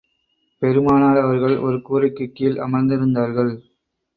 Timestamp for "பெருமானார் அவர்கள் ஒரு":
0.61-1.81